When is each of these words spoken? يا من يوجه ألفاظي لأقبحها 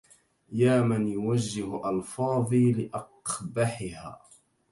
يا 0.51 0.81
من 0.81 1.07
يوجه 1.07 1.89
ألفاظي 1.89 2.71
لأقبحها 2.71 4.21